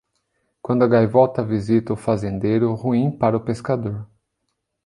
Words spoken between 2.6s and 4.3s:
ruim para o pescador.